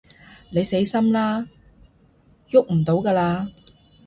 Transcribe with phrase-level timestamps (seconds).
[0.49, 1.47] 你死心啦，
[2.49, 3.51] 逳唔到㗎喇